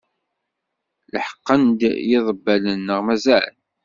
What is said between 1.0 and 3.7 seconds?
Leḥqen-d yiḍebbalen, neɣ mazal?